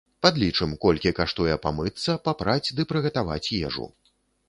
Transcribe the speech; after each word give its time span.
Падлічым, 0.25 0.71
колькі 0.85 1.13
каштуе 1.19 1.59
памыцца, 1.67 2.17
папраць 2.25 2.69
ды 2.81 2.89
прыгатаваць 2.93 3.47
ежу. 3.67 3.93